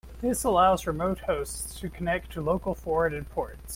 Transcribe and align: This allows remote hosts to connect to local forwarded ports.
This 0.19 0.43
allows 0.43 0.87
remote 0.87 1.19
hosts 1.19 1.79
to 1.79 1.87
connect 1.87 2.31
to 2.31 2.41
local 2.41 2.73
forwarded 2.73 3.29
ports. 3.29 3.69